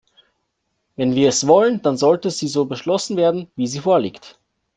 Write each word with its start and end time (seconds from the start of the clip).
Wenn 0.95 1.13
wir 1.13 1.29
es 1.29 1.45
wollen, 1.45 1.79
dann 1.83 1.95
sollte 1.95 2.31
sie 2.31 2.47
so 2.47 2.65
beschlossen 2.65 3.17
werden, 3.17 3.51
wie 3.55 3.67
sie 3.67 3.81
vorliegt. 3.81 4.39